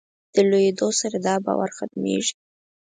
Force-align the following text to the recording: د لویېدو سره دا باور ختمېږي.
د 0.33 0.35
لویېدو 0.49 0.87
سره 0.99 1.17
دا 1.25 1.35
باور 1.45 1.69
ختمېږي. 1.77 2.35